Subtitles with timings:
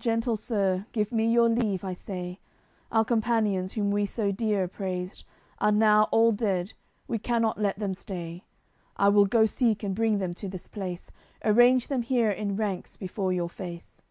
[0.00, 2.40] Gentle sir, give me your leave, I say;
[2.92, 5.24] Our companions, whom we so dear appraised,
[5.60, 6.74] Are now all dead;
[7.06, 8.44] we cannot let them stay;
[8.98, 11.10] I will go seek and bring them to this place,
[11.42, 14.02] Arrange them here in ranks, before your face."